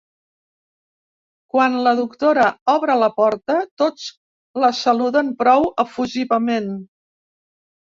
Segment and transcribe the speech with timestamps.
[1.55, 4.09] Quan la doctora obre la porta tots
[4.65, 6.75] la saluden prou efusivament.